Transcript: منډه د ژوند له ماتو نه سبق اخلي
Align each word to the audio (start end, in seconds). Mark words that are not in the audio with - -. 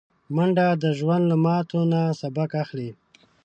منډه 0.35 0.67
د 0.83 0.85
ژوند 0.99 1.23
له 1.31 1.35
ماتو 1.45 1.79
نه 1.91 2.01
سبق 2.21 2.51
اخلي 2.63 2.89